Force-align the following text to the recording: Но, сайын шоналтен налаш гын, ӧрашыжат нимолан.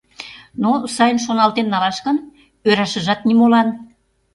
Но, 0.61 0.71
сайын 0.95 1.19
шоналтен 1.25 1.67
налаш 1.73 1.97
гын, 2.05 2.17
ӧрашыжат 2.69 3.21
нимолан. 3.27 3.67